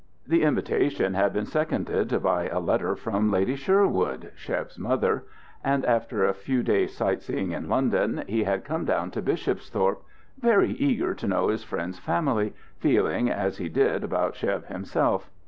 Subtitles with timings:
[0.25, 5.25] The invitation had been seconded by a letter from Lady Sherwood, Chev's mother,
[5.63, 10.03] and after a few days sight seeing in London, he had come down to Bishopsthorpe,
[10.39, 15.29] very eager to know his friend's family, feeling as he did about Chev himself.